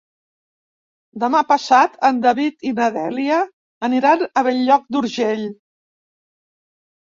Demà 1.23 1.41
passat 1.51 1.99
en 2.09 2.23
David 2.23 2.67
i 2.71 2.73
na 2.81 2.89
Dèlia 2.97 3.39
aniran 3.91 4.27
a 4.43 4.47
Bell-lloc 4.51 4.91
d'Urgell. 4.93 5.49